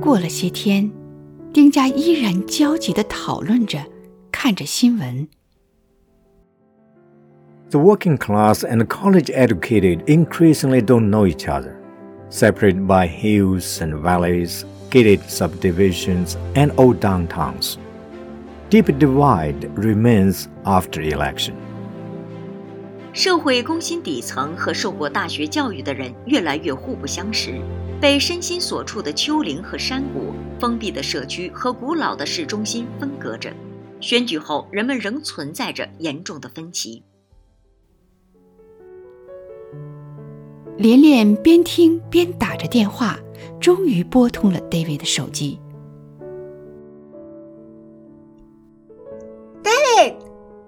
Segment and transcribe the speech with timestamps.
[0.00, 0.90] 过了些天，
[1.52, 3.78] 丁家依然焦急地讨论着，
[4.30, 5.26] 看着新闻。
[7.70, 11.74] The working class and college educated increasingly don't know each other,
[12.30, 17.76] separated by hills and valleys, gated subdivisions, and old downtowns.
[18.70, 21.54] Deep divide remains after election.
[23.13, 27.59] 社会工薪底层和受过大学教育的人越来越互不相识，
[27.99, 33.51] 被身心所处的丘陵和山谷、封闭的社区和古老的市中心分隔着。
[33.99, 37.03] 选举后，人们仍存在着严重的分歧。
[40.77, 43.19] 连连边听边打着电话，
[43.59, 45.59] 终于拨通了 David 的手机。
[49.61, 50.15] David,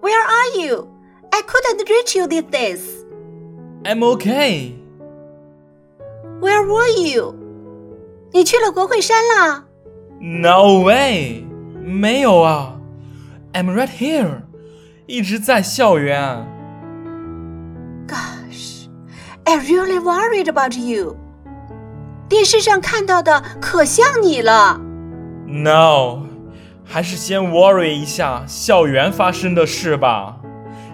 [0.02, 0.93] where are you?
[1.33, 2.81] I couldn't reach you these days.
[3.85, 4.73] I'm okay.
[6.41, 7.35] Where were you?
[8.33, 9.65] 你去了国会山啦？
[10.21, 11.45] No way，
[11.83, 12.79] 没有啊。
[13.53, 14.43] I'm right here，
[15.07, 16.47] 一直在校园。
[19.45, 21.17] I really worried about you。
[22.29, 24.79] 电视上看到的可像你了。
[25.47, 26.27] No，
[26.85, 30.37] 还是先 worry 一下校园发生的事吧。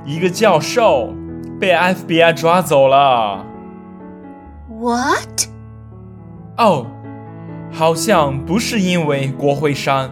[0.09, 1.13] 一个教授
[1.59, 3.45] 被 FBI 抓走了。
[4.67, 5.47] What？
[6.57, 6.87] 哦，
[7.71, 10.09] 好像不是因为国会山。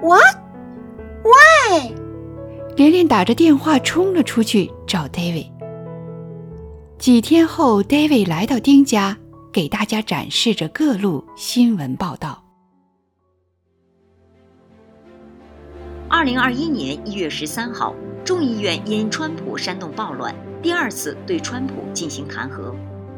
[0.00, 1.90] What？Why？
[2.76, 5.50] 连连打着电话冲了出去找 David。
[6.96, 9.16] 几天后，David 来到丁家，
[9.52, 12.43] 给大家展示着各路新闻报道。
[16.08, 22.74] 二零二一年一月十三号，众议院因川普煽动暴乱，第二次对川普进行弹劾。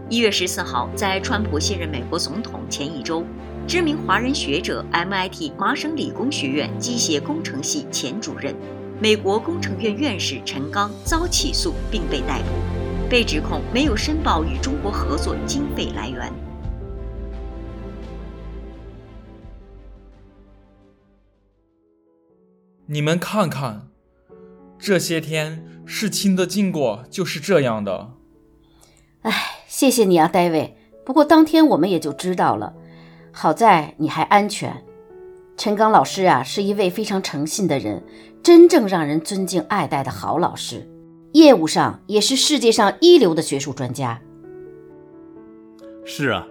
[0.08, 3.24] 一月十四号，在川普卸任美国总统前一周，
[3.66, 8.54] 知名华人学者、MIT 麻省理工学院机械工程系前主任、
[9.00, 13.08] 美国工程院院士陈刚遭起诉并被逮捕。
[13.08, 16.32] 被指控没有申报与中国合作经费来源。
[22.88, 23.88] 你们看看，
[24.78, 28.12] 这些天事情的经过就是这样的。
[29.22, 29.32] 哎，
[29.66, 30.76] 谢谢你啊，戴维。
[31.04, 32.74] 不过当天我们也就知道了，
[33.32, 34.84] 好在你还安全。
[35.56, 38.04] 陈刚老师啊，是一位非常诚信的人，
[38.40, 40.88] 真正让人尊敬爱戴的好老师。
[41.32, 44.20] 业务上也是世界上一流的学术专家。
[46.04, 46.46] 是啊，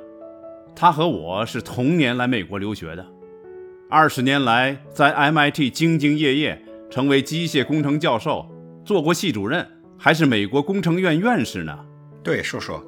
[0.75, 3.05] 他和我是同年来美国留学的，
[3.89, 6.59] 二十年来在 MIT 兢兢业业，
[6.89, 8.49] 成为机械工程教授，
[8.83, 9.65] 做过系主任，
[9.97, 11.85] 还是美国工程院院士呢。
[12.23, 12.83] 对，叔叔，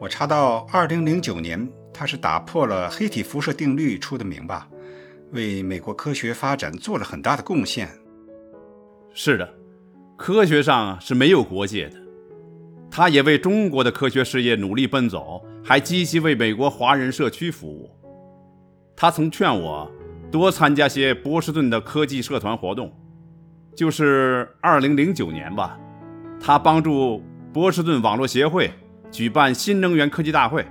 [0.00, 4.68] 我查到二零零九年他是打破了黑体辐射定律出的名吧，
[5.30, 7.88] 为美国科学发展做了很大的贡献。
[9.14, 9.48] 是的。
[10.18, 11.96] 科学上是没有国界的，
[12.88, 17.90] 他也为中国的科学事业努力奔走，还积极为美国华人社区服务。
[18.94, 19.90] 他曾劝我
[20.32, 22.90] 多参加些波士顿的科技社团活动，
[23.76, 25.78] 就是2009年吧，
[26.40, 27.22] 他帮助
[27.52, 28.72] 波士顿网络协会
[29.10, 30.66] 举办新能源科技大会，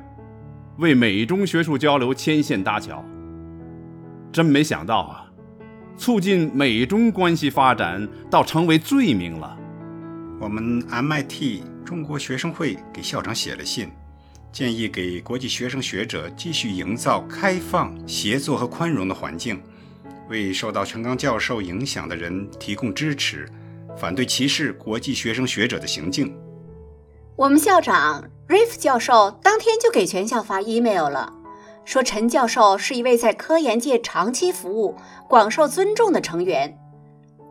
[0.80, 3.06] 为美中学术交流牵线搭桥。
[4.32, 5.28] 真没想到啊！
[5.96, 9.56] 促进美中关系发展，倒成为罪名了。
[10.40, 13.90] 我们 MIT 中国学生会给校长写了信，
[14.52, 19.62] 建议给国际学生学者继续营造开放、协作和宽容的环境，
[20.30, 23.50] 为受到陈刚教授影响的人提供支持，
[23.98, 26.36] 反对歧视国际学生学者的行径。
[27.38, 31.34] 我们校长 Riff 教授当天就给全校发 email 了。
[31.84, 34.96] 说陈教授是一位在科研界长期服务、
[35.28, 36.78] 广受尊重的成员，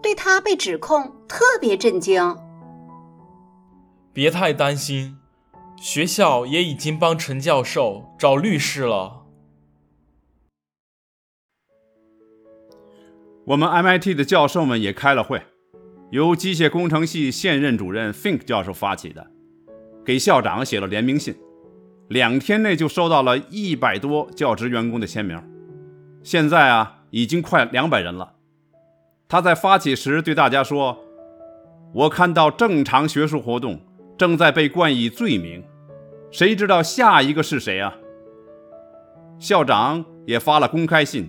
[0.01, 2.37] 对他被指控特别震惊。
[4.13, 5.17] 别太担心，
[5.83, 9.25] 学校也已经帮陈教授找律师了。
[13.47, 15.41] 我们 MIT 的教授们也开了会，
[16.11, 19.31] 由机械工程系现任主任 Fink 教授发起的，
[20.05, 21.35] 给校长写了联名信。
[22.09, 25.43] 两天内就收到了一百多教职员工的签名，
[26.23, 28.35] 现在啊已经快两百人了。
[29.27, 30.99] 他在发起时对大家说
[31.95, 33.81] ：“我看到正常学术活动
[34.19, 35.65] 正在被冠以罪名，
[36.31, 37.97] 谁知道下一个是谁啊？”
[39.39, 41.29] 校长也发了公开信，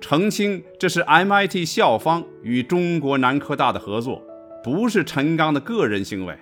[0.00, 4.20] 澄清这是 MIT 校方与中国南科大的合作，
[4.64, 6.36] 不是陈刚的个人行为。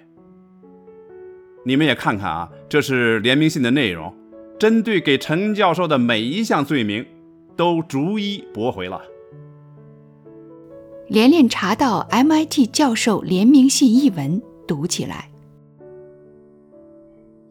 [1.65, 4.15] 你们也看看啊，这是联名信的内容，
[4.59, 7.07] 针对给陈教授的每一项罪名，
[7.55, 9.03] 都逐一驳回了。
[11.09, 15.30] 连连查到 MIT 教授联名信一文，读起来。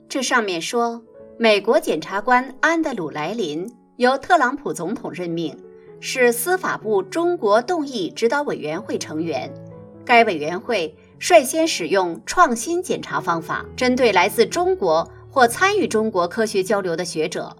[0.09, 1.03] 这上面说，
[1.37, 5.55] 美国检察官安德鲁·莱林由特朗普总统任命，
[5.99, 9.53] 是司法部中国动议指导委员会成员。
[10.03, 17.55] 该委员会率先使用创新检查方法，针对来自中国或参与中国科学交流的学者。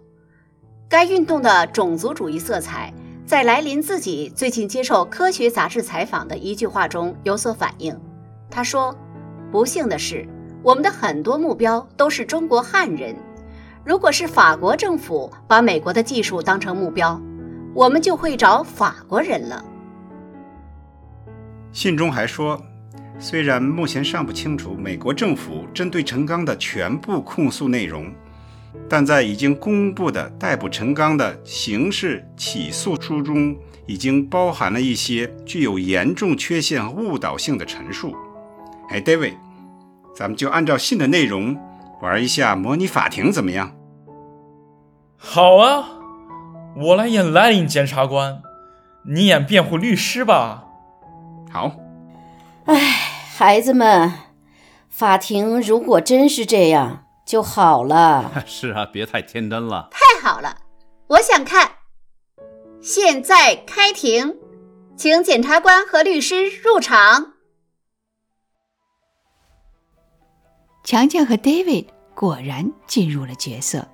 [0.90, 2.92] 该运动的种族主义色彩，
[3.28, 7.96] 在莱林自己最近接受科学杂志采访的一句话中有所反映。
[8.50, 8.98] 他说
[9.54, 10.28] ：“不幸的是。”
[10.62, 13.16] 我们的很多目标都是中国汉人。
[13.86, 17.20] 如果是法国政府把美国的技术当成目标，
[17.74, 19.64] 我们就会找法国人了。
[21.72, 22.62] 信中还说，
[23.20, 28.12] 虽然目前尚不清楚美国政府针对陈刚的全部控诉内容，
[28.90, 38.14] 但在已经公布的逮捕陈刚的刑事起诉书中，已经包含了一些具有严重缺陷和误导性的陈述。
[38.90, 39.36] 哎，David。
[40.20, 41.56] 咱们就按照信的内容
[42.02, 43.74] 玩一下模拟法庭，怎么样？
[45.16, 45.92] 好啊，
[46.76, 48.42] 我来演莱林检察官，
[49.06, 50.66] 你演辩护律师吧。
[51.50, 51.72] 好。
[52.66, 52.76] 哎，
[53.34, 54.12] 孩子们，
[54.90, 58.30] 法庭如果真是这样就好了。
[58.46, 59.88] 是啊，别太天真了。
[59.90, 60.58] 太好了，
[61.08, 61.72] 我想看。
[62.82, 64.36] 现在开庭，
[64.98, 67.36] 请检察官和律师入场。
[70.90, 73.88] 强强和 David 果然进入了角色。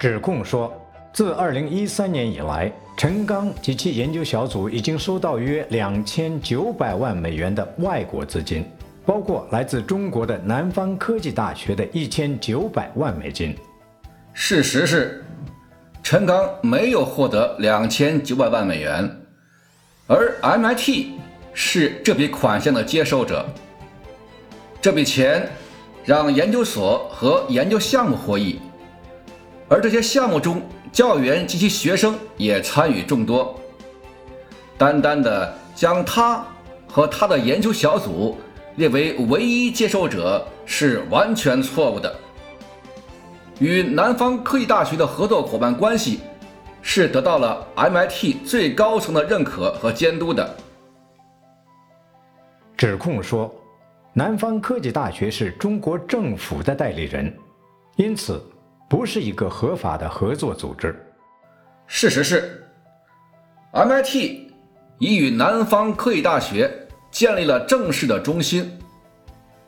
[0.00, 0.74] 指控说，
[1.12, 8.68] 自2013年以来，陈刚及其研究小组已经收到约2900万美元的外国资金，
[9.06, 13.56] 包括来自中国的南方科技大学的一千九百万美金。
[14.32, 15.24] 事实是，
[16.02, 19.08] 陈刚没有获得两千九百万美元，
[20.08, 21.21] 而 MIT。
[21.54, 23.44] 是这笔款项的接收者。
[24.80, 25.48] 这笔钱
[26.04, 28.60] 让研究所和研究项目获益，
[29.68, 30.62] 而这些项目中，
[30.92, 33.58] 教员及其学生也参与众多。
[34.76, 36.44] 单单的将他
[36.88, 38.36] 和他的研究小组
[38.76, 42.12] 列为唯一接收者是完全错误的。
[43.60, 46.20] 与南方科技大学的合作伙伴关系
[46.80, 50.56] 是得到了 MIT 最高层的认可和监督的。
[52.82, 53.48] 指控说，
[54.12, 57.32] 南方科技大学是中国政府的代理人，
[57.94, 58.44] 因此
[58.90, 60.92] 不是一个合法的合作组织。
[61.86, 62.66] 事实是
[63.72, 64.48] ，MIT
[64.98, 66.68] 已与南方科技大学
[67.08, 68.76] 建立了正式的中心，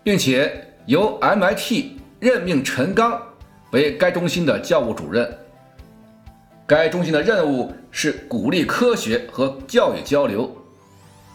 [0.03, 3.23] 并且由 MIT 任命陈刚
[3.71, 5.33] 为该中心的教务主任。
[6.67, 10.53] 该中心的任务是鼓励科学和教育交流。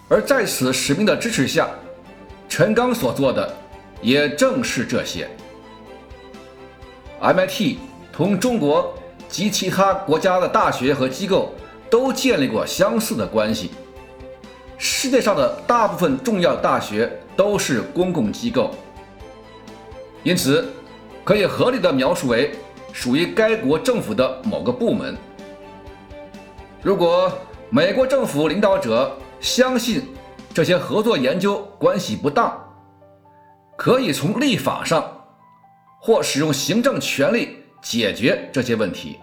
[0.09, 1.69] 而在此使命的支持下，
[2.49, 3.55] 陈刚所做的
[4.01, 5.29] 也正是这些。
[7.21, 7.77] MIT
[8.11, 8.93] 同中国
[9.27, 11.53] 及其他国家的大学和机构
[11.91, 13.71] 都建立过相似的关系。
[14.79, 18.71] 世界上的大部分重要大学都是公共机构，
[20.23, 20.67] 因此
[21.23, 22.51] 可以合理的描述为
[22.91, 25.15] 属于该国政府的某个部门。
[26.81, 27.31] 如果
[27.69, 30.03] 美国政府领导者，相信
[30.53, 32.57] 这些合作研究关系不当，
[33.77, 35.03] 可以从立法上
[35.99, 39.17] 或使用行政权力解决这些问题。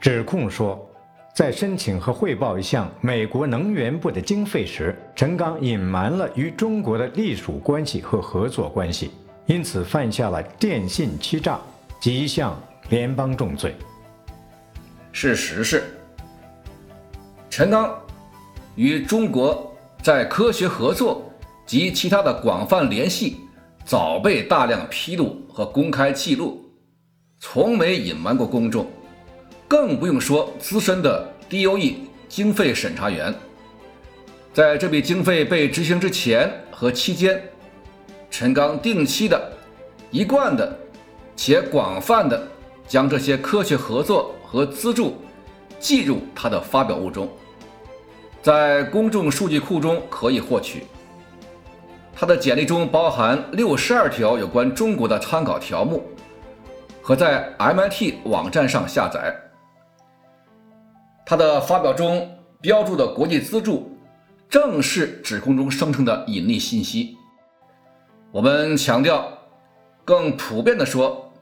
[0.00, 0.88] 指控说，
[1.34, 9.10] 在申请和汇报一项美国能源部的经费时，陈刚隐瞒了与中国的隶属关系和合作关系，
[9.46, 11.58] 因此犯下了电信欺诈
[11.98, 12.56] 及一项
[12.90, 13.74] 联邦重罪。
[15.10, 15.84] 事实是，
[17.50, 18.03] 陈刚。
[18.76, 21.30] 与中国在科学合作
[21.64, 23.36] 及其他的广泛联系，
[23.84, 26.64] 早被大量披露和公开记录，
[27.38, 28.86] 从没隐瞒过公众。
[29.66, 31.94] 更不用说资深的 DOE
[32.28, 33.34] 经费审查员，
[34.52, 37.42] 在这笔经费被执行之前和期间，
[38.30, 39.52] 陈刚定期的、
[40.10, 40.78] 一贯的
[41.34, 42.46] 且广泛的
[42.86, 45.16] 将这些科学合作和资助
[45.80, 47.28] 记入他的发表物中。
[48.44, 50.84] 在公众数据库中可以获取。
[52.14, 56.02] 他的简历中包含六十二条有关中国的参考条目，
[57.00, 59.34] 和在 MIT 网站上下载。
[61.24, 63.96] 他的发表中标注的国际资助，
[64.46, 67.16] 正是指控中声称的隐匿信息。
[68.30, 69.26] 我们强调，
[70.04, 71.32] 更普遍的说，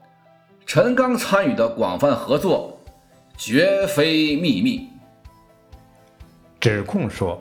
[0.65, 2.79] 陈刚参与的广泛合作
[3.35, 4.92] 绝非秘密。
[6.63, 7.37] 指控说，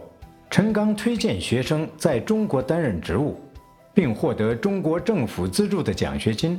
[0.51, 3.41] 陈刚推荐学生在中国担任职务，
[3.95, 6.59] 并获得中国政府资助的奖学金。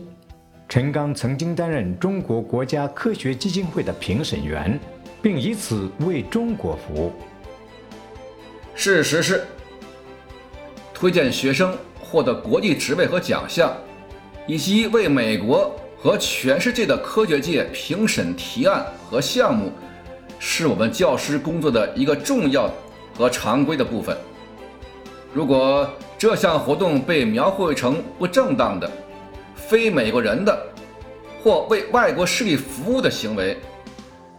[0.70, 4.80] 陈刚曾经担任中国国家科学基金会的评审员，
[5.22, 7.12] 并以此为中国服务。
[8.74, 9.44] 事实是，
[10.94, 13.76] 推荐学生获得国际职位和奖项，
[14.48, 19.70] 以及为美国和全世界的科学界评审提案和项目，
[20.46, 22.70] 是我们教师工作的一个重要
[23.18, 24.16] 和常规的部分。
[25.34, 28.92] 如果这项活动被描绘成不正当的，
[29.56, 30.68] 非美国人的
[31.42, 33.58] 或为外国势力服务的行为，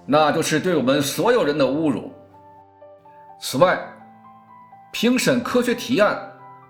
[0.05, 2.13] 那就是对我们所有人的侮辱。
[3.41, 3.81] 此外，
[4.93, 6.21] 评审科学提案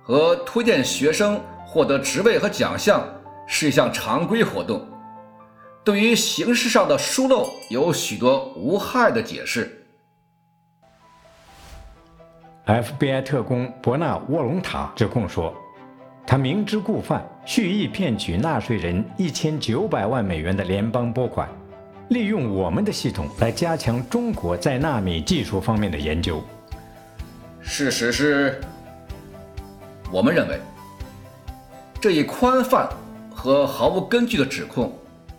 [0.04, 3.04] 和推荐学生获得职位和奖项
[3.48, 4.80] 是一项常规活动。
[5.84, 9.86] 对于形式上的疏漏，有许多无害的解释。
[12.64, 15.54] FBI 特工伯纳沃隆塔指控说。
[16.26, 21.46] 他明知故犯，蓄意骗取纳税人一千九百万美元的联邦拨款，
[22.08, 26.42] 利用我们的系统来加强中国在纳米技术方面的研究。
[27.60, 28.58] 事实是，
[30.10, 30.58] 我们认为
[32.00, 32.88] 这一宽泛
[33.30, 34.90] 和毫无根据的指控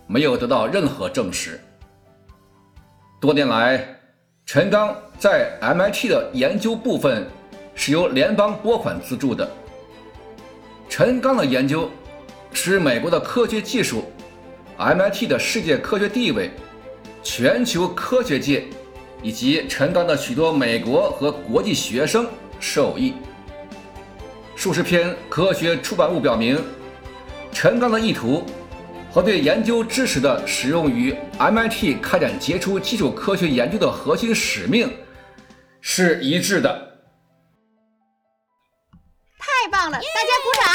[0.06, 1.60] 没有得到任何证实。
[3.20, 3.98] 多年来，
[4.44, 7.26] 陈刚在 MIT 的研究部分
[7.74, 9.48] 是由联邦拨款资助的。
[10.88, 11.90] 陈刚的研究
[12.52, 14.04] 使美国的科学技术、
[14.78, 16.50] MIT 的世界科学地位、
[17.22, 18.64] 全球科学界
[19.22, 22.26] 以及陈刚的许多美国和国际学生
[22.60, 23.14] 受益。
[24.54, 26.62] 数十篇科学出版物表明，
[27.52, 28.44] 陈刚的意图
[29.16, 34.94] 和对研究知识的使用与 MIT 开展杰出基础科学研究的核心使命
[35.80, 36.98] 是一致的。
[39.38, 39.98] 太棒了！
[39.98, 40.10] 大家
[40.44, 40.68] 鼓掌。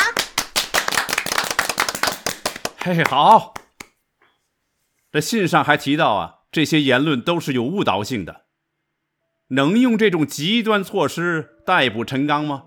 [2.79, 3.53] 嘿，好。
[5.11, 8.45] 这信上还提到啊，这些言论都是有误导性的。
[9.49, 12.63] 能用这种极端措施逮捕陈刚吗？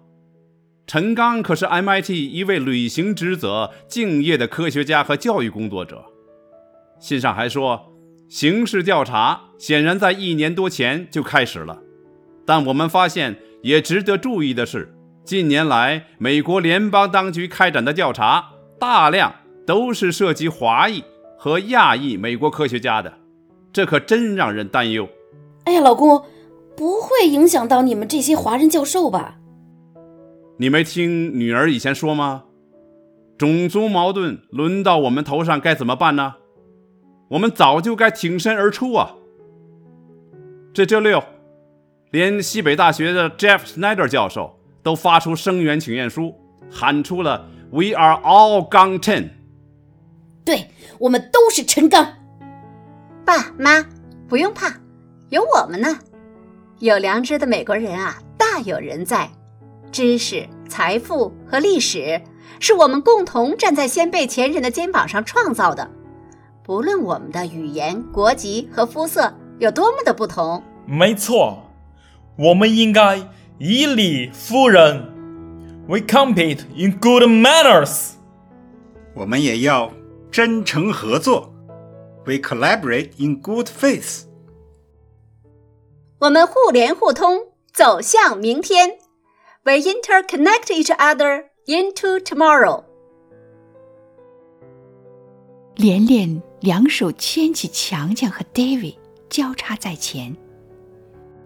[0.87, 6.05] 陈刚可是 MIT 一位履行职责、敬业的科学家和教育工作者。
[7.01, 7.93] 信上还说，
[8.29, 11.81] 刑事调查显然在一年多前就开始了。
[12.45, 14.95] 但我们发现，也值得注意的是。
[15.25, 19.35] 近年来，美国联邦当局开展的调查，大量
[19.67, 21.03] 都是涉及华裔
[21.39, 23.15] 和亚裔美国科学家的，
[23.73, 25.09] 这可真让人担忧。
[25.65, 26.23] 哎呀，老公，
[26.77, 29.37] 不会影响到你们这些华人教授吧？
[30.57, 32.45] 你没听女儿以前说吗？
[33.37, 36.37] 种族矛盾轮到我们头上该怎么办呢？
[37.31, 39.17] 我们早就该挺身而出啊！
[40.73, 41.23] 这周六，
[42.11, 44.61] 连西北大学的 Jeff Snyder 教授。
[44.85, 46.39] 都发出声援请愿书，
[46.71, 49.31] 喊出了 “We are all Gang Ten”。
[50.45, 50.69] 对
[50.99, 52.07] 我们都是陈刚。
[53.25, 53.83] 爸妈
[54.29, 54.79] 不用怕，
[55.31, 55.99] 有我们呢。
[56.81, 59.31] 有良知的美国人啊，大有人在。
[59.95, 62.21] 知识、财富和历史
[62.59, 65.89] 是我们共同站在先辈前人的肩膀上创造的。
[66.65, 71.71] 不论我们的语言、国籍和肤色有多么的不同，没错，
[72.37, 73.21] 我们应该。
[73.59, 75.05] 以理服人
[75.87, 78.15] ，We compete in good manners。
[79.15, 79.93] 我们也要
[80.29, 81.55] 真诚合作
[82.25, 84.25] ，We collaborate in good faith。
[86.19, 88.99] 我们互联互通，走向明天
[89.65, 92.85] ，We interconnect each other into tomorrow。
[95.77, 98.97] 连连两手牵起强强和 David，
[99.29, 100.37] 交叉在前。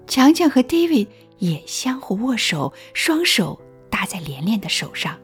[0.06, 1.06] 强强和 David。
[1.38, 5.16] 也相互握手，双手搭在连连的手上。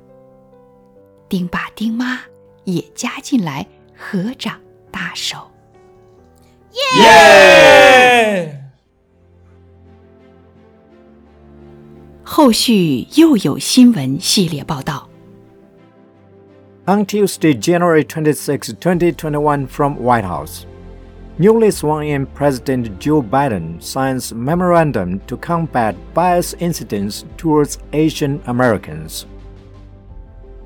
[1.29, 2.21] 丁爸丁妈
[2.63, 4.61] 也加进来合掌
[4.93, 5.51] 大手。
[6.71, 7.84] 耶！
[12.34, 15.10] 后续又有新闻系列报道。
[16.86, 20.66] On Tuesday, January 26, 2021, from White House.
[21.38, 29.24] Newly sworn-in President Joe Biden signs memorandum to combat bias incidents towards Asian Americans.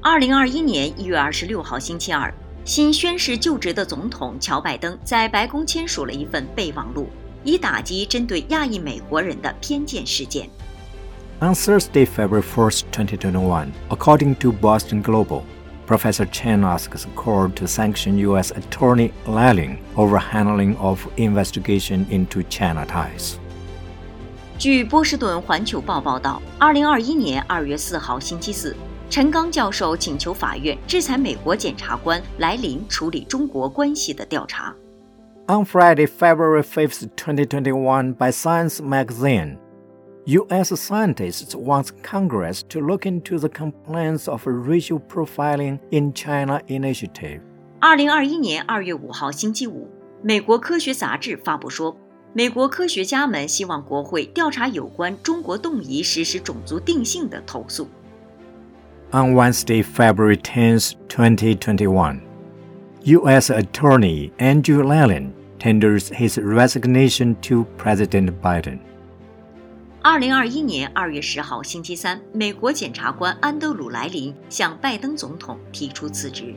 [0.02, 2.34] 二零二一年一月二十六号星期二，
[2.66, 7.08] 新宣誓就职的总统乔拜登在白宫签署了一份备忘录，
[7.44, 10.50] 以打击针对亚裔美国人的偏见事件。
[11.42, 15.44] On Thursday, February 1st, 2021, according to Boston Global,
[15.86, 18.52] Professor Chen asks the court to sanction U.S.
[18.52, 23.38] Attorney Lalin over handling of investigation into China ties.
[24.58, 28.74] 据波士顿环球报报道，二零二一年二月四号星期四，
[29.10, 34.74] 陈刚教授请求法院制裁美国检察官莱林处理中国关系的调查。
[35.48, 39.58] On Friday, February 5th, 2021, by Science magazine,
[40.28, 40.74] U.S.
[40.80, 47.42] scientists want Congress to look into the complaints of racial profiling in China initiative.
[47.80, 49.90] 二零二一年二月五号星期五，
[50.22, 51.98] 美国科学杂志发布说，
[52.32, 57.88] 美国科学家们希望国会调查有关中国动议实施种族定性的投诉。
[59.12, 62.22] On Wednesday, February 10th, 2021,
[63.04, 63.52] U.S.
[63.52, 68.80] Attorney Andrew Lalin tenders his resignation to President Biden.
[70.01, 76.55] 二零二一年二月十号星期三，美国检察官安德鲁·莱林向拜登总统提出辞职。